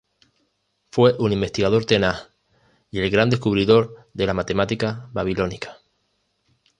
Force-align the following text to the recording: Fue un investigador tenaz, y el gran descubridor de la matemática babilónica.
Fue 0.91 1.15
un 1.19 1.31
investigador 1.31 1.85
tenaz, 1.85 2.31
y 2.89 3.01
el 3.01 3.11
gran 3.11 3.29
descubridor 3.29 4.09
de 4.15 4.25
la 4.25 4.33
matemática 4.33 5.07
babilónica. 5.11 5.77